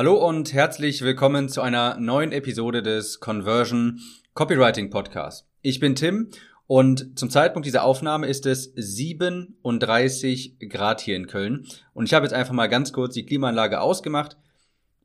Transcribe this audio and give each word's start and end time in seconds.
Hallo 0.00 0.26
und 0.26 0.54
herzlich 0.54 1.02
willkommen 1.02 1.50
zu 1.50 1.60
einer 1.60 1.98
neuen 2.00 2.32
Episode 2.32 2.82
des 2.82 3.20
Conversion 3.20 4.00
Copywriting 4.32 4.88
Podcast. 4.88 5.46
Ich 5.60 5.78
bin 5.78 5.94
Tim 5.94 6.30
und 6.66 7.18
zum 7.18 7.28
Zeitpunkt 7.28 7.66
dieser 7.66 7.84
Aufnahme 7.84 8.26
ist 8.26 8.46
es 8.46 8.72
37 8.74 10.56
Grad 10.70 11.02
hier 11.02 11.16
in 11.16 11.26
Köln 11.26 11.66
und 11.92 12.06
ich 12.06 12.14
habe 12.14 12.24
jetzt 12.24 12.32
einfach 12.32 12.54
mal 12.54 12.68
ganz 12.68 12.94
kurz 12.94 13.12
die 13.12 13.26
Klimaanlage 13.26 13.78
ausgemacht, 13.78 14.38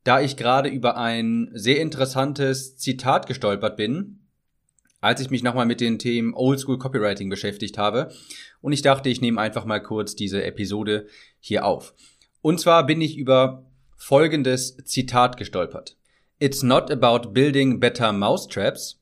da 0.06 0.22
ich 0.22 0.38
gerade 0.38 0.70
über 0.70 0.96
ein 0.96 1.52
sehr 1.54 1.82
interessantes 1.82 2.78
Zitat 2.78 3.28
gestolpert 3.28 3.76
bin, 3.76 4.22
als 5.02 5.20
ich 5.20 5.30
mich 5.30 5.44
nochmal 5.44 5.66
mit 5.66 5.82
den 5.82 6.00
Themen 6.00 6.34
Oldschool 6.34 6.80
Copywriting 6.80 7.30
beschäftigt 7.30 7.78
habe 7.78 8.14
und 8.62 8.72
ich 8.72 8.82
dachte, 8.82 9.10
ich 9.10 9.20
nehme 9.20 9.42
einfach 9.42 9.66
mal 9.66 9.84
kurz 9.84 10.16
diese 10.16 10.46
Episode 10.46 11.08
hier 11.42 11.66
auf. 11.66 11.94
Und 12.42 12.62
zwar 12.62 12.86
bin 12.86 13.02
ich 13.02 13.18
über 13.18 13.66
folgendes 13.96 14.78
Zitat 14.86 15.38
gestolpert. 15.38 15.96
It's 16.40 16.64
not 16.64 16.92
about 16.92 17.34
building 17.34 17.80
better 17.80 18.12
mousetraps. 18.12 19.00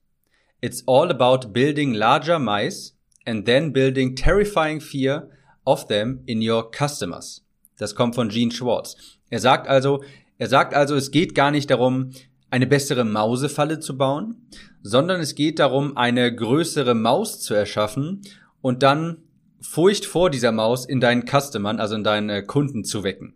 It's 0.62 0.84
all 0.88 1.10
about 1.10 1.52
building 1.52 1.94
larger 1.94 2.40
mice 2.40 2.96
and 3.26 3.46
then 3.46 3.74
building 3.74 4.16
terrifying 4.16 4.80
fear 4.80 5.30
of 5.66 5.88
them 5.88 6.22
in 6.26 6.42
your 6.42 6.70
customers. 6.72 7.44
Das 7.78 7.96
kommt 7.96 8.16
von 8.16 8.30
Gene 8.30 8.52
Schwartz. 8.52 8.96
Er 9.30 9.40
sagt 9.40 9.68
also, 9.68 10.04
er 10.38 10.48
sagt 10.48 10.74
also, 10.74 10.96
es 10.96 11.12
geht 11.12 11.36
gar 11.36 11.52
nicht 11.52 11.70
darum, 11.70 12.12
eine 12.50 12.68
bessere 12.68 13.04
Mausefalle 13.04 13.80
zu 13.80 13.98
bauen, 13.98 14.48
sondern 14.84 15.22
es 15.22 15.34
geht 15.34 15.60
darum, 15.60 15.98
eine 15.98 16.34
größere 16.34 16.94
Maus 16.94 17.40
zu 17.40 17.56
erschaffen 17.56 18.22
und 18.62 18.84
dann 18.84 19.24
Furcht 19.60 20.06
vor 20.06 20.30
dieser 20.30 20.52
Maus 20.52 20.86
in 20.86 21.00
deinen 21.00 21.26
Customern, 21.26 21.80
also 21.80 21.96
in 21.96 22.04
deinen 22.04 22.30
äh, 22.30 22.44
Kunden 22.44 22.84
zu 22.84 23.04
wecken. 23.04 23.34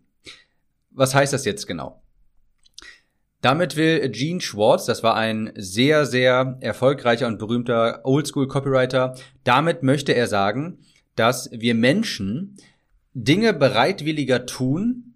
Was 0.98 1.14
heißt 1.14 1.32
das 1.32 1.46
jetzt 1.46 1.68
genau? 1.68 2.02
Damit 3.42 3.76
will 3.76 4.10
Gene 4.10 4.42
Schwartz, 4.42 4.86
das 4.86 5.04
war 5.04 5.16
ein 5.16 5.52
sehr, 5.56 6.08
sehr 6.08 6.58
erfolgreicher 6.60 7.28
und 7.28 7.38
berühmter 7.38 8.02
Oldschool-Copywriter, 8.04 9.16
damit 9.44 9.84
möchte 9.84 10.14
er 10.14 10.26
sagen, 10.26 10.80
dass 11.16 11.52
wir 11.52 11.76
Menschen 11.76 12.58
Dinge 13.14 13.54
bereitwilliger 13.54 14.48
tun, 14.48 15.14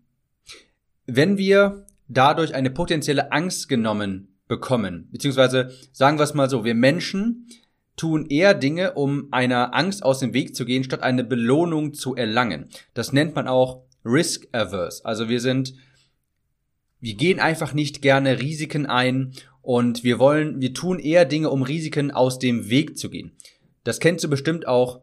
wenn 1.07 1.39
wir 1.39 1.87
dadurch 2.07 2.53
eine 2.53 2.69
potenzielle 2.69 3.31
Angst 3.31 3.67
genommen 3.67 4.37
bekommen. 4.47 5.09
Beziehungsweise 5.11 5.71
sagen 5.93 6.19
wir 6.19 6.23
es 6.23 6.35
mal 6.35 6.49
so, 6.49 6.63
wir 6.63 6.75
Menschen 6.75 7.47
tun 7.95 8.27
eher 8.27 8.53
Dinge, 8.53 8.93
um 8.93 9.29
einer 9.31 9.73
Angst 9.73 10.03
aus 10.03 10.19
dem 10.19 10.33
Weg 10.33 10.55
zu 10.55 10.65
gehen, 10.65 10.83
statt 10.83 11.01
eine 11.01 11.23
Belohnung 11.23 11.95
zu 11.95 12.15
erlangen. 12.15 12.69
Das 12.93 13.13
nennt 13.13 13.33
man 13.33 13.47
auch 13.47 13.83
risk-averse. 14.05 15.05
Also 15.05 15.29
wir 15.29 15.39
sind, 15.39 15.73
wir 16.99 17.15
gehen 17.15 17.39
einfach 17.39 17.73
nicht 17.73 18.01
gerne 18.01 18.39
Risiken 18.39 18.85
ein 18.85 19.33
und 19.61 20.03
wir 20.03 20.19
wollen, 20.19 20.61
wir 20.61 20.73
tun 20.73 20.99
eher 20.99 21.25
Dinge, 21.25 21.49
um 21.49 21.61
Risiken 21.63 22.11
aus 22.11 22.39
dem 22.39 22.69
Weg 22.69 22.97
zu 22.97 23.09
gehen. 23.09 23.31
Das 23.83 23.99
kennst 23.99 24.23
du 24.23 24.29
bestimmt 24.29 24.67
auch, 24.67 25.01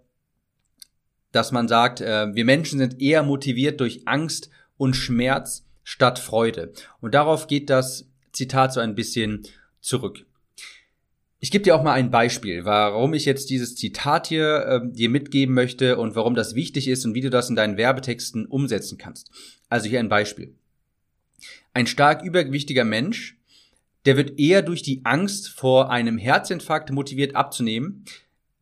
dass 1.32 1.52
man 1.52 1.69
sagt, 1.69 2.00
äh, 2.00 2.34
wir 2.34 2.44
Menschen 2.44 2.78
sind 2.78 3.00
eher 3.00 3.22
motiviert 3.22 3.80
durch 3.80 4.06
Angst 4.06 4.50
und 4.76 4.94
Schmerz 4.94 5.66
statt 5.82 6.19
Freude. 6.19 6.72
Und 7.00 7.14
darauf 7.14 7.46
geht 7.46 7.70
das 7.70 8.08
Zitat 8.32 8.72
so 8.72 8.80
ein 8.80 8.94
bisschen 8.94 9.46
zurück. 9.80 10.26
Ich 11.41 11.53
gebe 11.53 11.62
dir 11.62 11.77
auch 11.77 11.84
mal 11.84 11.92
ein 11.92 12.11
Beispiel, 12.11 12.64
warum 12.64 13.14
ich 13.14 13.25
jetzt 13.25 13.48
dieses 13.50 13.77
Zitat 13.77 14.27
hier 14.27 14.67
äh, 14.67 14.81
dir 14.92 15.08
mitgeben 15.08 15.55
möchte 15.55 15.97
und 15.97 16.17
warum 16.17 16.34
das 16.34 16.56
wichtig 16.56 16.89
ist 16.89 17.05
und 17.05 17.14
wie 17.14 17.20
du 17.20 17.31
das 17.31 17.48
in 17.48 17.55
deinen 17.55 17.77
Werbetexten 17.77 18.47
umsetzen 18.47 18.98
kannst. 18.98 19.31
Also 19.69 19.89
hier 19.89 20.00
ein 20.00 20.09
Beispiel. 20.09 20.55
Ein 21.75 21.86
stark 21.86 22.25
übergewichtiger 22.25 22.84
Mensch, 22.84 23.39
der 24.05 24.16
wird 24.16 24.41
eher 24.41 24.62
durch 24.62 24.83
die 24.83 25.03
Angst 25.05 25.48
vor 25.48 25.91
einem 25.91 26.19
Herzinfarkt 26.19 26.91
motiviert 26.91 27.36
abzunehmen, 27.36 28.05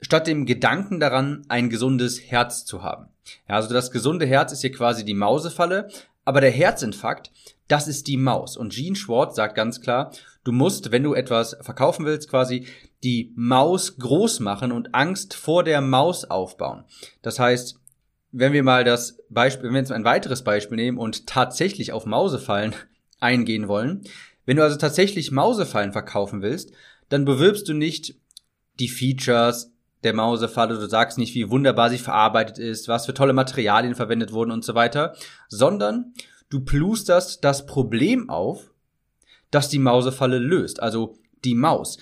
statt 0.02 0.26
dem 0.26 0.44
Gedanken 0.44 1.00
daran, 1.00 1.46
ein 1.48 1.70
gesundes 1.70 2.20
Herz 2.30 2.66
zu 2.66 2.82
haben. 2.82 3.06
Ja, 3.48 3.56
also 3.56 3.72
das 3.72 3.90
gesunde 3.90 4.26
Herz 4.26 4.52
ist 4.52 4.60
hier 4.60 4.72
quasi 4.72 5.02
die 5.02 5.14
Mausefalle, 5.14 5.88
aber 6.26 6.42
der 6.42 6.50
Herzinfarkt, 6.50 7.30
das 7.68 7.88
ist 7.88 8.06
die 8.06 8.18
Maus. 8.18 8.56
Und 8.56 8.74
Gene 8.74 8.96
Schwartz 8.96 9.36
sagt 9.36 9.54
ganz 9.54 9.80
klar, 9.80 10.12
du 10.46 10.52
musst, 10.52 10.92
wenn 10.92 11.02
du 11.02 11.14
etwas 11.14 11.56
verkaufen 11.60 12.06
willst, 12.06 12.30
quasi 12.30 12.66
die 13.02 13.32
Maus 13.34 13.98
groß 13.98 14.40
machen 14.40 14.70
und 14.70 14.94
Angst 14.94 15.34
vor 15.34 15.64
der 15.64 15.80
Maus 15.80 16.24
aufbauen. 16.24 16.84
Das 17.20 17.40
heißt, 17.40 17.80
wenn 18.30 18.52
wir 18.52 18.62
mal 18.62 18.84
das 18.84 19.18
Beispiel, 19.28 19.64
wenn 19.64 19.74
wir 19.74 19.80
jetzt 19.80 19.92
ein 19.92 20.04
weiteres 20.04 20.44
Beispiel 20.44 20.76
nehmen 20.76 20.98
und 20.98 21.26
tatsächlich 21.26 21.92
auf 21.92 22.06
Mausefallen 22.06 22.74
eingehen 23.20 23.66
wollen, 23.66 24.02
wenn 24.44 24.56
du 24.56 24.62
also 24.62 24.76
tatsächlich 24.76 25.32
Mausefallen 25.32 25.92
verkaufen 25.92 26.42
willst, 26.42 26.70
dann 27.08 27.24
bewirbst 27.24 27.68
du 27.68 27.74
nicht 27.74 28.14
die 28.78 28.88
Features 28.88 29.72
der 30.04 30.14
Mausefalle, 30.14 30.78
du 30.78 30.86
sagst 30.86 31.18
nicht, 31.18 31.34
wie 31.34 31.50
wunderbar 31.50 31.90
sie 31.90 31.98
verarbeitet 31.98 32.58
ist, 32.58 32.86
was 32.86 33.06
für 33.06 33.14
tolle 33.14 33.32
Materialien 33.32 33.96
verwendet 33.96 34.32
wurden 34.32 34.52
und 34.52 34.64
so 34.64 34.76
weiter, 34.76 35.16
sondern 35.48 36.14
du 36.50 36.60
plusterst 36.60 37.42
das 37.42 37.66
Problem 37.66 38.30
auf, 38.30 38.70
das 39.50 39.68
die 39.68 39.78
Mausefalle 39.78 40.38
löst, 40.38 40.82
also 40.82 41.16
die 41.44 41.54
Maus. 41.54 41.98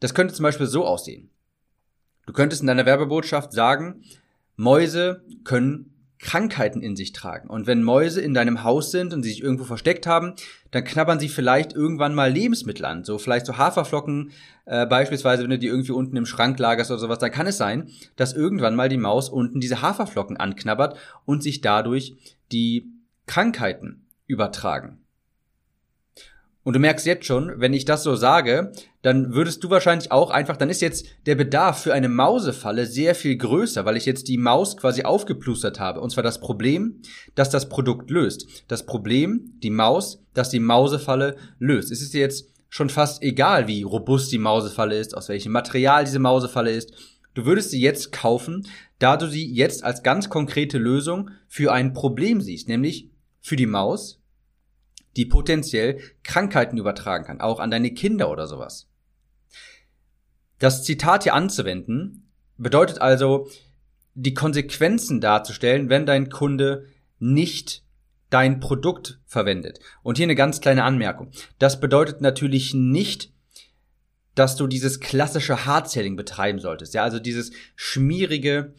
Das 0.00 0.14
könnte 0.14 0.34
zum 0.34 0.42
Beispiel 0.42 0.66
so 0.66 0.84
aussehen. 0.84 1.30
Du 2.26 2.32
könntest 2.32 2.60
in 2.60 2.66
deiner 2.66 2.86
Werbebotschaft 2.86 3.52
sagen, 3.52 4.02
Mäuse 4.56 5.24
können 5.44 5.92
Krankheiten 6.18 6.82
in 6.82 6.96
sich 6.96 7.12
tragen. 7.12 7.48
Und 7.48 7.66
wenn 7.66 7.82
Mäuse 7.82 8.20
in 8.20 8.32
deinem 8.32 8.64
Haus 8.64 8.90
sind 8.90 9.12
und 9.12 9.22
sie 9.22 9.28
sich 9.28 9.42
irgendwo 9.42 9.64
versteckt 9.64 10.06
haben, 10.06 10.34
dann 10.70 10.84
knabbern 10.84 11.20
sie 11.20 11.28
vielleicht 11.28 11.74
irgendwann 11.74 12.14
mal 12.14 12.32
Lebensmittel 12.32 12.86
an. 12.86 13.04
So 13.04 13.18
vielleicht 13.18 13.46
so 13.46 13.58
Haferflocken, 13.58 14.32
äh, 14.64 14.86
beispielsweise, 14.86 15.42
wenn 15.42 15.50
du 15.50 15.58
die 15.58 15.66
irgendwie 15.66 15.92
unten 15.92 16.16
im 16.16 16.26
Schrank 16.26 16.58
lagerst 16.58 16.90
oder 16.90 17.00
sowas, 17.00 17.18
dann 17.18 17.30
kann 17.30 17.46
es 17.46 17.58
sein, 17.58 17.90
dass 18.16 18.32
irgendwann 18.32 18.74
mal 18.74 18.88
die 18.88 18.96
Maus 18.96 19.28
unten 19.28 19.60
diese 19.60 19.82
Haferflocken 19.82 20.38
anknabbert 20.38 20.96
und 21.26 21.42
sich 21.42 21.60
dadurch 21.60 22.16
die 22.50 22.90
Krankheiten 23.26 24.06
übertragen. 24.26 25.05
Und 26.66 26.72
du 26.72 26.80
merkst 26.80 27.06
jetzt 27.06 27.26
schon, 27.26 27.60
wenn 27.60 27.72
ich 27.72 27.84
das 27.84 28.02
so 28.02 28.16
sage, 28.16 28.72
dann 29.02 29.32
würdest 29.32 29.62
du 29.62 29.70
wahrscheinlich 29.70 30.10
auch 30.10 30.30
einfach, 30.30 30.56
dann 30.56 30.68
ist 30.68 30.80
jetzt 30.80 31.06
der 31.24 31.36
Bedarf 31.36 31.80
für 31.80 31.94
eine 31.94 32.08
Mausefalle 32.08 32.86
sehr 32.86 33.14
viel 33.14 33.36
größer, 33.36 33.84
weil 33.84 33.96
ich 33.96 34.04
jetzt 34.04 34.26
die 34.26 34.36
Maus 34.36 34.76
quasi 34.76 35.04
aufgeplustert 35.04 35.78
habe. 35.78 36.00
Und 36.00 36.10
zwar 36.10 36.24
das 36.24 36.40
Problem, 36.40 37.02
dass 37.36 37.50
das 37.50 37.68
Produkt 37.68 38.10
löst. 38.10 38.64
Das 38.66 38.84
Problem, 38.84 39.52
die 39.62 39.70
Maus, 39.70 40.24
dass 40.34 40.50
die 40.50 40.58
Mausefalle 40.58 41.36
löst. 41.60 41.92
Es 41.92 42.02
ist 42.02 42.14
dir 42.14 42.20
jetzt 42.22 42.52
schon 42.68 42.90
fast 42.90 43.22
egal, 43.22 43.68
wie 43.68 43.84
robust 43.84 44.32
die 44.32 44.38
Mausefalle 44.38 44.98
ist, 44.98 45.16
aus 45.16 45.28
welchem 45.28 45.52
Material 45.52 46.04
diese 46.04 46.18
Mausefalle 46.18 46.72
ist. 46.72 46.92
Du 47.34 47.46
würdest 47.46 47.70
sie 47.70 47.80
jetzt 47.80 48.10
kaufen, 48.10 48.66
da 48.98 49.16
du 49.16 49.28
sie 49.28 49.46
jetzt 49.46 49.84
als 49.84 50.02
ganz 50.02 50.30
konkrete 50.30 50.78
Lösung 50.78 51.30
für 51.46 51.72
ein 51.72 51.92
Problem 51.92 52.40
siehst, 52.40 52.66
nämlich 52.66 53.08
für 53.40 53.54
die 53.54 53.66
Maus, 53.66 54.20
die 55.16 55.26
potenziell 55.26 56.00
Krankheiten 56.22 56.78
übertragen 56.78 57.24
kann, 57.24 57.40
auch 57.40 57.60
an 57.60 57.70
deine 57.70 57.92
Kinder 57.92 58.30
oder 58.30 58.46
sowas. 58.46 58.88
Das 60.58 60.84
Zitat 60.84 61.24
hier 61.24 61.34
anzuwenden 61.34 62.30
bedeutet 62.56 63.00
also, 63.00 63.48
die 64.14 64.32
Konsequenzen 64.34 65.20
darzustellen, 65.20 65.90
wenn 65.90 66.06
dein 66.06 66.30
Kunde 66.30 66.86
nicht 67.18 67.82
dein 68.30 68.60
Produkt 68.60 69.20
verwendet. 69.26 69.78
Und 70.02 70.16
hier 70.16 70.24
eine 70.24 70.34
ganz 70.34 70.60
kleine 70.60 70.84
Anmerkung. 70.84 71.30
Das 71.58 71.80
bedeutet 71.80 72.22
natürlich 72.22 72.72
nicht, 72.74 73.30
dass 74.34 74.56
du 74.56 74.66
dieses 74.66 75.00
klassische 75.00 75.66
Hard-Selling 75.66 76.16
betreiben 76.16 76.58
solltest. 76.58 76.94
Ja, 76.94 77.02
also 77.02 77.18
dieses 77.18 77.52
schmierige, 77.74 78.74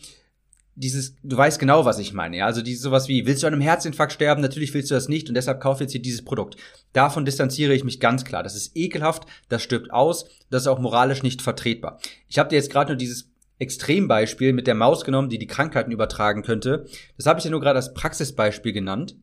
dieses, 0.77 1.15
du 1.23 1.35
weißt 1.35 1.57
genau, 1.57 1.85
was 1.85 1.97
ich 1.97 2.13
meine, 2.13 2.37
ja. 2.37 2.45
Also 2.45 2.61
dieses 2.61 2.83
sowas 2.83 3.07
wie, 3.07 3.25
willst 3.25 3.41
du 3.41 3.47
an 3.47 3.53
einem 3.53 3.63
Herzinfarkt 3.63 4.13
sterben? 4.13 4.41
Natürlich 4.41 4.73
willst 4.75 4.91
du 4.91 4.95
das 4.95 5.09
nicht 5.09 5.27
und 5.27 5.33
deshalb 5.33 5.59
kauf 5.59 5.81
jetzt 5.81 5.91
hier 5.91 6.01
dieses 6.01 6.23
Produkt. 6.23 6.55
Davon 6.93 7.25
distanziere 7.25 7.73
ich 7.73 7.83
mich 7.83 7.99
ganz 7.99 8.23
klar. 8.23 8.43
Das 8.43 8.55
ist 8.55 8.77
ekelhaft, 8.77 9.25
das 9.49 9.63
stirbt 9.63 9.91
aus, 9.91 10.29
das 10.51 10.63
ist 10.63 10.67
auch 10.67 10.79
moralisch 10.79 11.23
nicht 11.23 11.41
vertretbar. 11.41 11.99
Ich 12.27 12.37
habe 12.37 12.49
dir 12.49 12.57
jetzt 12.57 12.71
gerade 12.71 12.91
nur 12.91 12.97
dieses 12.97 13.31
Extrembeispiel 13.57 14.53
mit 14.53 14.67
der 14.67 14.75
Maus 14.75 15.03
genommen, 15.03 15.29
die 15.29 15.39
die 15.39 15.47
Krankheiten 15.47 15.91
übertragen 15.91 16.43
könnte. 16.43 16.85
Das 17.17 17.25
habe 17.25 17.39
ich 17.39 17.45
ja 17.45 17.51
nur 17.51 17.59
gerade 17.59 17.77
als 17.77 17.95
Praxisbeispiel 17.95 18.71
genannt, 18.71 19.15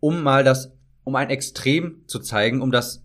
um 0.00 0.22
mal 0.22 0.42
das, 0.42 0.72
um 1.04 1.14
ein 1.16 1.28
Extrem 1.28 2.02
zu 2.06 2.18
zeigen, 2.18 2.62
um 2.62 2.72
das 2.72 3.04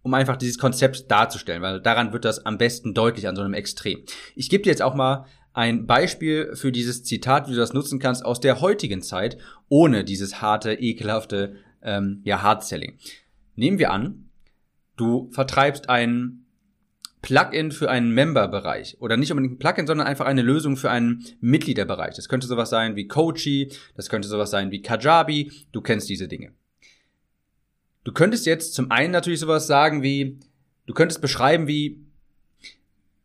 um 0.00 0.12
einfach 0.12 0.36
dieses 0.36 0.58
Konzept 0.58 1.10
darzustellen, 1.10 1.62
weil 1.62 1.80
daran 1.80 2.12
wird 2.12 2.26
das 2.26 2.44
am 2.44 2.58
besten 2.58 2.92
deutlich 2.92 3.26
an 3.26 3.36
so 3.36 3.42
einem 3.42 3.54
Extrem. 3.54 4.02
Ich 4.34 4.50
gebe 4.50 4.62
dir 4.62 4.68
jetzt 4.68 4.82
auch 4.82 4.94
mal 4.94 5.24
ein 5.54 5.86
Beispiel 5.86 6.54
für 6.54 6.72
dieses 6.72 7.04
Zitat, 7.04 7.46
wie 7.46 7.52
du 7.52 7.58
das 7.58 7.72
nutzen 7.72 8.00
kannst 8.00 8.24
aus 8.24 8.40
der 8.40 8.60
heutigen 8.60 9.02
Zeit, 9.02 9.38
ohne 9.68 10.04
dieses 10.04 10.42
harte, 10.42 10.74
ekelhafte 10.74 11.56
ähm, 11.80 12.20
ja, 12.24 12.42
Hard-Selling. 12.42 12.98
Nehmen 13.54 13.78
wir 13.78 13.92
an, 13.92 14.28
du 14.96 15.30
vertreibst 15.30 15.88
ein 15.88 16.44
Plugin 17.22 17.70
für 17.72 17.88
einen 17.88 18.10
Member-Bereich 18.10 19.00
oder 19.00 19.16
nicht 19.16 19.30
unbedingt 19.30 19.54
ein 19.54 19.58
Plugin, 19.58 19.86
sondern 19.86 20.08
einfach 20.08 20.26
eine 20.26 20.42
Lösung 20.42 20.76
für 20.76 20.90
einen 20.90 21.24
Mitgliederbereich. 21.40 22.16
Das 22.16 22.28
könnte 22.28 22.48
sowas 22.48 22.68
sein 22.68 22.96
wie 22.96 23.06
Coachy, 23.06 23.72
das 23.96 24.10
könnte 24.10 24.28
sowas 24.28 24.50
sein 24.50 24.72
wie 24.72 24.82
Kajabi, 24.82 25.52
du 25.70 25.80
kennst 25.80 26.08
diese 26.08 26.26
Dinge. 26.26 26.52
Du 28.02 28.12
könntest 28.12 28.44
jetzt 28.44 28.74
zum 28.74 28.90
einen 28.90 29.12
natürlich 29.12 29.40
sowas 29.40 29.66
sagen 29.68 30.02
wie, 30.02 30.38
du 30.86 30.94
könntest 30.94 31.22
beschreiben 31.22 31.68
wie, 31.68 32.03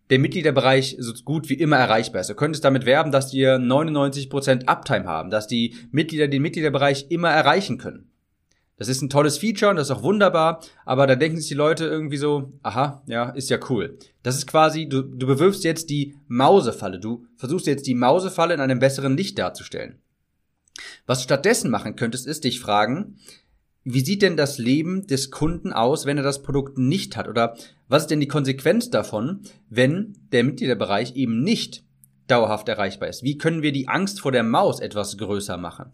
der 0.09 0.19
Mitgliederbereich 0.19 0.95
so 0.99 1.13
gut 1.23 1.49
wie 1.49 1.55
immer 1.55 1.77
erreichbar 1.77 2.21
ist. 2.21 2.29
Du 2.29 2.35
könntest 2.35 2.63
damit 2.63 2.85
werben, 2.85 3.11
dass 3.11 3.33
wir 3.33 3.57
99% 3.57 4.65
Uptime 4.65 5.05
haben, 5.05 5.29
dass 5.29 5.47
die 5.47 5.75
Mitglieder 5.91 6.27
den 6.27 6.41
Mitgliederbereich 6.41 7.07
immer 7.09 7.29
erreichen 7.29 7.77
können. 7.77 8.09
Das 8.77 8.87
ist 8.87 9.01
ein 9.01 9.09
tolles 9.09 9.37
Feature 9.37 9.71
und 9.71 9.75
das 9.75 9.89
ist 9.89 9.95
auch 9.95 10.03
wunderbar, 10.03 10.63
aber 10.85 11.05
da 11.05 11.15
denken 11.15 11.37
sich 11.37 11.49
die 11.49 11.53
Leute 11.53 11.85
irgendwie 11.85 12.15
so, 12.15 12.53
aha, 12.63 13.03
ja, 13.07 13.29
ist 13.31 13.49
ja 13.49 13.59
cool. 13.69 13.97
Das 14.23 14.37
ist 14.37 14.47
quasi, 14.47 14.87
du, 14.87 15.01
du 15.01 15.27
bewirfst 15.27 15.65
jetzt 15.65 15.89
die 15.89 16.15
Mausefalle. 16.27 16.99
Du 16.99 17.25
versuchst 17.35 17.67
jetzt 17.67 17.87
die 17.87 17.93
Mausefalle 17.93 18.53
in 18.53 18.61
einem 18.61 18.79
besseren 18.79 19.17
Licht 19.17 19.37
darzustellen. 19.37 19.99
Was 21.05 21.19
du 21.19 21.23
stattdessen 21.25 21.69
machen 21.69 21.97
könntest, 21.97 22.25
ist 22.25 22.45
dich 22.45 22.61
fragen, 22.61 23.17
wie 23.83 24.01
sieht 24.01 24.21
denn 24.21 24.37
das 24.37 24.57
Leben 24.57 25.07
des 25.07 25.31
Kunden 25.31 25.73
aus, 25.73 26.05
wenn 26.05 26.17
er 26.17 26.23
das 26.23 26.43
Produkt 26.43 26.77
nicht 26.77 27.15
hat? 27.15 27.27
Oder 27.27 27.55
was 27.87 28.03
ist 28.03 28.11
denn 28.11 28.19
die 28.19 28.27
Konsequenz 28.27 28.89
davon, 28.89 29.41
wenn 29.69 30.17
der 30.31 30.43
Mitgliederbereich 30.43 31.15
eben 31.15 31.41
nicht 31.41 31.83
dauerhaft 32.27 32.67
erreichbar 32.69 33.09
ist? 33.09 33.23
Wie 33.23 33.37
können 33.37 33.61
wir 33.61 33.71
die 33.71 33.87
Angst 33.87 34.21
vor 34.21 34.31
der 34.31 34.43
Maus 34.43 34.79
etwas 34.79 35.17
größer 35.17 35.57
machen? 35.57 35.91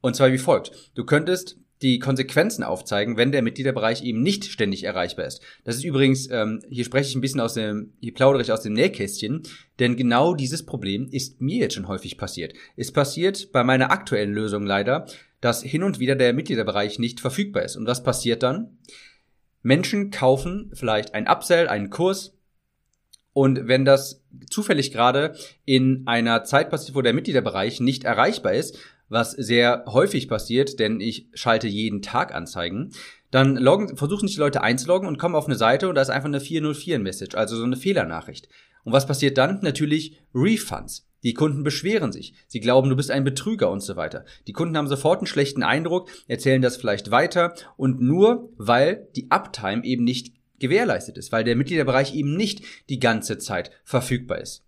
Und 0.00 0.16
zwar 0.16 0.32
wie 0.32 0.38
folgt. 0.38 0.90
Du 0.94 1.04
könntest 1.04 1.58
die 1.82 1.98
Konsequenzen 1.98 2.62
aufzeigen, 2.62 3.16
wenn 3.16 3.32
der 3.32 3.42
Mitgliederbereich 3.42 4.02
eben 4.02 4.22
nicht 4.22 4.44
ständig 4.44 4.84
erreichbar 4.84 5.26
ist. 5.26 5.42
Das 5.64 5.76
ist 5.76 5.84
übrigens, 5.84 6.28
ähm, 6.30 6.62
hier 6.70 6.84
spreche 6.84 7.10
ich 7.10 7.14
ein 7.14 7.20
bisschen 7.20 7.40
aus 7.40 7.54
dem, 7.54 7.92
hier 8.00 8.14
plaudere 8.14 8.42
ich 8.42 8.52
aus 8.52 8.62
dem 8.62 8.72
Nähkästchen, 8.72 9.42
denn 9.78 9.96
genau 9.96 10.34
dieses 10.34 10.64
Problem 10.64 11.08
ist 11.10 11.40
mir 11.40 11.58
jetzt 11.58 11.74
schon 11.74 11.88
häufig 11.88 12.16
passiert. 12.16 12.54
Es 12.76 12.92
passiert 12.92 13.52
bei 13.52 13.64
meiner 13.64 13.90
aktuellen 13.90 14.32
Lösung 14.32 14.64
leider, 14.64 15.06
dass 15.40 15.62
hin 15.62 15.82
und 15.82 15.98
wieder 15.98 16.14
der 16.14 16.32
Mitgliederbereich 16.32 16.98
nicht 16.98 17.20
verfügbar 17.20 17.64
ist. 17.64 17.76
Und 17.76 17.86
was 17.86 18.02
passiert 18.02 18.42
dann? 18.42 18.78
Menschen 19.62 20.10
kaufen 20.10 20.70
vielleicht 20.74 21.14
ein 21.14 21.28
Upsell, 21.28 21.68
einen 21.68 21.90
Kurs, 21.90 22.32
und 23.32 23.66
wenn 23.66 23.84
das 23.84 24.22
zufällig 24.50 24.92
gerade 24.92 25.34
in 25.64 26.02
einer 26.06 26.44
Zeit 26.44 26.70
passiert, 26.70 26.94
wo 26.94 27.02
der 27.02 27.14
Mitgliederbereich 27.14 27.80
nicht 27.80 28.04
erreichbar 28.04 28.52
ist, 28.52 28.78
was 29.12 29.32
sehr 29.32 29.84
häufig 29.86 30.28
passiert, 30.28 30.78
denn 30.80 31.00
ich 31.00 31.28
schalte 31.34 31.68
jeden 31.68 32.02
Tag 32.02 32.34
Anzeigen, 32.34 32.92
dann 33.30 33.56
loggen, 33.56 33.96
versuchen 33.96 34.26
sich 34.26 34.36
die 34.36 34.42
Leute 34.42 34.62
einzuloggen 34.62 35.06
und 35.06 35.18
kommen 35.18 35.34
auf 35.34 35.46
eine 35.46 35.56
Seite 35.56 35.88
und 35.88 35.94
da 35.94 36.02
ist 36.02 36.10
einfach 36.10 36.28
eine 36.28 36.38
404-Message, 36.38 37.36
also 37.36 37.56
so 37.56 37.64
eine 37.64 37.76
Fehlernachricht. 37.76 38.48
Und 38.84 38.92
was 38.92 39.06
passiert 39.06 39.38
dann? 39.38 39.60
Natürlich 39.62 40.18
Refunds. 40.34 41.06
Die 41.22 41.34
Kunden 41.34 41.62
beschweren 41.62 42.10
sich. 42.10 42.34
Sie 42.48 42.60
glauben, 42.60 42.90
du 42.90 42.96
bist 42.96 43.10
ein 43.10 43.22
Betrüger 43.22 43.70
und 43.70 43.80
so 43.80 43.94
weiter. 43.94 44.24
Die 44.48 44.52
Kunden 44.52 44.76
haben 44.76 44.88
sofort 44.88 45.18
einen 45.18 45.26
schlechten 45.26 45.62
Eindruck, 45.62 46.10
erzählen 46.26 46.62
das 46.62 46.76
vielleicht 46.76 47.10
weiter 47.10 47.54
und 47.76 48.00
nur 48.00 48.50
weil 48.56 49.08
die 49.14 49.30
Uptime 49.30 49.84
eben 49.84 50.04
nicht 50.04 50.34
gewährleistet 50.58 51.18
ist, 51.18 51.32
weil 51.32 51.44
der 51.44 51.56
Mitgliederbereich 51.56 52.14
eben 52.14 52.36
nicht 52.36 52.64
die 52.88 52.98
ganze 52.98 53.38
Zeit 53.38 53.70
verfügbar 53.84 54.40
ist. 54.40 54.64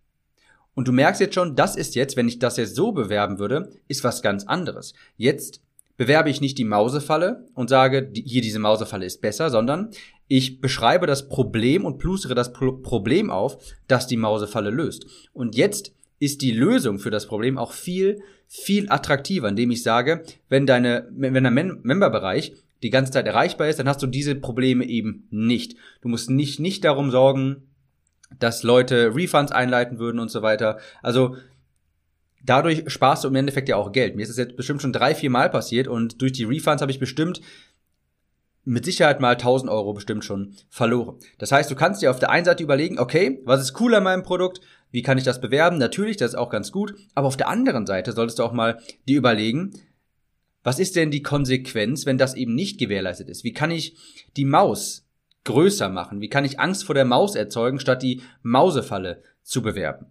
Und 0.74 0.88
du 0.88 0.92
merkst 0.92 1.20
jetzt 1.20 1.34
schon, 1.34 1.56
das 1.56 1.76
ist 1.76 1.94
jetzt, 1.94 2.16
wenn 2.16 2.28
ich 2.28 2.38
das 2.38 2.56
jetzt 2.56 2.74
so 2.74 2.92
bewerben 2.92 3.38
würde, 3.38 3.70
ist 3.88 4.04
was 4.04 4.22
ganz 4.22 4.44
anderes. 4.44 4.94
Jetzt 5.16 5.60
bewerbe 5.96 6.30
ich 6.30 6.40
nicht 6.40 6.58
die 6.58 6.64
Mausefalle 6.64 7.46
und 7.54 7.68
sage, 7.68 8.10
hier 8.12 8.42
diese 8.42 8.58
Mausefalle 8.58 9.06
ist 9.06 9.20
besser, 9.20 9.50
sondern 9.50 9.90
ich 10.26 10.60
beschreibe 10.60 11.06
das 11.06 11.28
Problem 11.28 11.84
und 11.84 11.98
plustere 11.98 12.34
das 12.34 12.52
Pro 12.52 12.72
Problem 12.72 13.30
auf, 13.30 13.58
das 13.86 14.06
die 14.06 14.16
Mausefalle 14.16 14.70
löst. 14.70 15.06
Und 15.32 15.54
jetzt 15.54 15.92
ist 16.18 16.42
die 16.42 16.52
Lösung 16.52 16.98
für 16.98 17.10
das 17.10 17.26
Problem 17.26 17.58
auch 17.58 17.72
viel, 17.72 18.22
viel 18.48 18.86
attraktiver, 18.88 19.48
indem 19.48 19.70
ich 19.70 19.82
sage, 19.82 20.24
wenn 20.48 20.66
deine, 20.66 21.08
wenn 21.12 21.44
dein 21.44 21.54
Mem 21.54 21.80
Memberbereich 21.82 22.54
die 22.82 22.90
ganze 22.90 23.12
Zeit 23.12 23.26
erreichbar 23.26 23.68
ist, 23.68 23.78
dann 23.78 23.88
hast 23.88 24.02
du 24.02 24.06
diese 24.06 24.34
Probleme 24.34 24.84
eben 24.84 25.26
nicht. 25.30 25.76
Du 26.02 26.08
musst 26.08 26.30
nicht, 26.30 26.60
nicht 26.60 26.84
darum 26.84 27.10
sorgen, 27.10 27.62
dass 28.38 28.62
Leute 28.62 29.14
Refunds 29.14 29.52
einleiten 29.52 29.98
würden 29.98 30.18
und 30.18 30.30
so 30.30 30.42
weiter. 30.42 30.78
Also 31.02 31.36
dadurch 32.42 32.84
sparst 32.90 33.24
du 33.24 33.28
im 33.28 33.36
Endeffekt 33.36 33.68
ja 33.68 33.76
auch 33.76 33.92
Geld. 33.92 34.16
Mir 34.16 34.22
ist 34.22 34.30
es 34.30 34.36
jetzt 34.36 34.56
bestimmt 34.56 34.82
schon 34.82 34.92
drei, 34.92 35.14
vier 35.14 35.30
Mal 35.30 35.50
passiert 35.50 35.88
und 35.88 36.20
durch 36.20 36.32
die 36.32 36.44
Refunds 36.44 36.82
habe 36.82 36.92
ich 36.92 36.98
bestimmt 36.98 37.40
mit 38.64 38.84
Sicherheit 38.84 39.20
mal 39.20 39.32
1000 39.32 39.70
Euro 39.70 39.92
bestimmt 39.92 40.24
schon 40.24 40.54
verloren. 40.70 41.18
Das 41.38 41.52
heißt, 41.52 41.70
du 41.70 41.74
kannst 41.74 42.02
dir 42.02 42.10
auf 42.10 42.18
der 42.18 42.30
einen 42.30 42.46
Seite 42.46 42.62
überlegen, 42.62 42.98
okay, 42.98 43.40
was 43.44 43.60
ist 43.60 43.78
cool 43.80 43.94
an 43.94 44.04
meinem 44.04 44.22
Produkt? 44.22 44.60
Wie 44.90 45.02
kann 45.02 45.18
ich 45.18 45.24
das 45.24 45.40
bewerben? 45.40 45.76
Natürlich, 45.76 46.16
das 46.16 46.30
ist 46.30 46.38
auch 46.38 46.50
ganz 46.50 46.72
gut. 46.72 46.94
Aber 47.14 47.26
auf 47.26 47.36
der 47.36 47.48
anderen 47.48 47.86
Seite 47.86 48.12
solltest 48.12 48.38
du 48.38 48.42
auch 48.44 48.52
mal 48.52 48.78
dir 49.06 49.18
überlegen, 49.18 49.72
was 50.62 50.78
ist 50.78 50.96
denn 50.96 51.10
die 51.10 51.22
Konsequenz, 51.22 52.06
wenn 52.06 52.16
das 52.16 52.34
eben 52.34 52.54
nicht 52.54 52.78
gewährleistet 52.78 53.28
ist? 53.28 53.44
Wie 53.44 53.52
kann 53.52 53.70
ich 53.70 53.96
die 54.36 54.46
Maus 54.46 55.03
größer 55.44 55.88
machen? 55.88 56.20
Wie 56.20 56.28
kann 56.28 56.44
ich 56.44 56.60
Angst 56.60 56.84
vor 56.84 56.94
der 56.94 57.04
Maus 57.04 57.34
erzeugen, 57.34 57.78
statt 57.78 58.02
die 58.02 58.22
Mausefalle 58.42 59.22
zu 59.42 59.62
bewerben? 59.62 60.06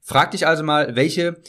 Frag 0.00 0.30
dich 0.30 0.46
also 0.46 0.64
mal, 0.64 0.96
welche 0.96 1.40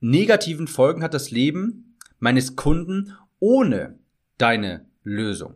negativen 0.00 0.68
Folgen 0.68 1.02
hat 1.02 1.14
das 1.14 1.30
Leben 1.30 1.96
meines 2.18 2.56
Kunden 2.56 3.12
ohne 3.38 3.98
deine 4.38 4.86
Lösung? 5.02 5.54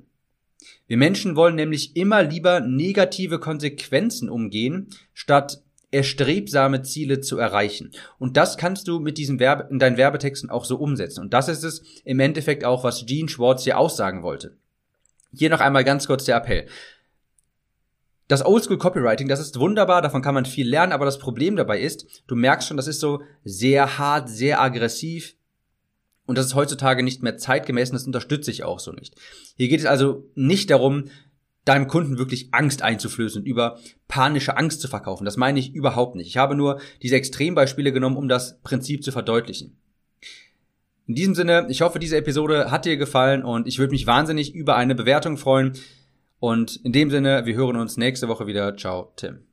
Wir 0.86 0.98
Menschen 0.98 1.36
wollen 1.36 1.54
nämlich 1.54 1.96
immer 1.96 2.22
lieber 2.22 2.60
negative 2.60 3.38
Konsequenzen 3.38 4.28
umgehen, 4.28 4.88
statt 5.14 5.62
erstrebsame 5.90 6.82
Ziele 6.82 7.20
zu 7.20 7.38
erreichen. 7.38 7.90
Und 8.18 8.36
das 8.36 8.56
kannst 8.56 8.88
du 8.88 9.00
mit 9.00 9.18
diesen 9.18 9.40
Werbe 9.40 9.68
in 9.70 9.78
deinen 9.78 9.96
Werbetexten 9.96 10.50
auch 10.50 10.64
so 10.64 10.76
umsetzen. 10.76 11.20
Und 11.20 11.32
das 11.32 11.48
ist 11.48 11.64
es 11.64 11.82
im 12.04 12.20
Endeffekt 12.20 12.64
auch, 12.64 12.84
was 12.84 13.06
Gene 13.06 13.28
Schwartz 13.28 13.64
hier 13.64 13.78
aussagen 13.78 14.22
wollte. 14.22 14.56
Hier 15.32 15.50
noch 15.50 15.60
einmal 15.60 15.84
ganz 15.84 16.06
kurz 16.06 16.24
der 16.24 16.36
Appell. 16.36 16.66
Das 18.28 18.44
Oldschool 18.44 18.78
Copywriting, 18.78 19.28
das 19.28 19.40
ist 19.40 19.58
wunderbar, 19.58 20.02
davon 20.02 20.22
kann 20.22 20.34
man 20.34 20.44
viel 20.44 20.68
lernen, 20.68 20.92
aber 20.92 21.04
das 21.04 21.18
Problem 21.18 21.56
dabei 21.56 21.80
ist, 21.80 22.22
du 22.28 22.36
merkst 22.36 22.68
schon, 22.68 22.76
das 22.76 22.86
ist 22.86 23.00
so 23.00 23.22
sehr 23.44 23.98
hart, 23.98 24.28
sehr 24.28 24.60
aggressiv, 24.60 25.34
und 26.30 26.38
das 26.38 26.46
ist 26.46 26.54
heutzutage 26.54 27.02
nicht 27.02 27.24
mehr 27.24 27.38
zeitgemäß 27.38 27.90
und 27.90 27.94
das 27.94 28.06
unterstütze 28.06 28.52
ich 28.52 28.62
auch 28.62 28.78
so 28.78 28.92
nicht. 28.92 29.16
Hier 29.56 29.66
geht 29.66 29.80
es 29.80 29.86
also 29.86 30.30
nicht 30.36 30.70
darum, 30.70 31.06
deinem 31.64 31.88
Kunden 31.88 32.18
wirklich 32.18 32.54
Angst 32.54 32.82
einzuflößen 32.82 33.42
und 33.42 33.48
über 33.48 33.80
panische 34.06 34.56
Angst 34.56 34.80
zu 34.80 34.86
verkaufen. 34.86 35.24
Das 35.24 35.36
meine 35.36 35.58
ich 35.58 35.74
überhaupt 35.74 36.14
nicht. 36.14 36.28
Ich 36.28 36.36
habe 36.36 36.54
nur 36.54 36.80
diese 37.02 37.16
Extrembeispiele 37.16 37.92
genommen, 37.92 38.16
um 38.16 38.28
das 38.28 38.60
Prinzip 38.62 39.02
zu 39.02 39.10
verdeutlichen. 39.10 39.76
In 41.10 41.16
diesem 41.16 41.34
Sinne, 41.34 41.66
ich 41.68 41.80
hoffe, 41.80 41.98
diese 41.98 42.16
Episode 42.16 42.70
hat 42.70 42.84
dir 42.84 42.96
gefallen 42.96 43.42
und 43.42 43.66
ich 43.66 43.80
würde 43.80 43.90
mich 43.90 44.06
wahnsinnig 44.06 44.54
über 44.54 44.76
eine 44.76 44.94
Bewertung 44.94 45.38
freuen. 45.38 45.72
Und 46.38 46.76
in 46.84 46.92
dem 46.92 47.10
Sinne, 47.10 47.46
wir 47.46 47.56
hören 47.56 47.74
uns 47.74 47.96
nächste 47.96 48.28
Woche 48.28 48.46
wieder. 48.46 48.76
Ciao, 48.76 49.12
Tim. 49.16 49.49